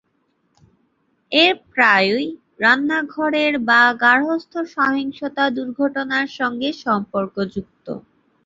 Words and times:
এর 1.31 1.53
প্রায়ই 1.69 2.27
রান্নাঘরের 2.59 3.53
বা 3.69 3.81
গার্হস্থ্য 4.01 4.59
সহিংসতা 4.75 5.43
দুর্ঘটনার 5.57 6.27
সঙ্গে 6.39 6.69
সম্পর্কযুক্ত। 6.83 7.87